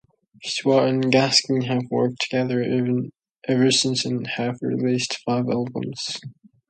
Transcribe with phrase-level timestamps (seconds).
[0.41, 2.65] Stewart and Gaskin have worked together
[3.47, 6.19] ever since and have released five albums.